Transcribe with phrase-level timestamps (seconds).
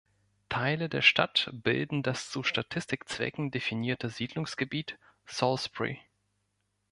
[0.49, 6.01] Teile der Stadt bilden das zu Statistikzwecken definierte Siedlungsgebiet Salisbury.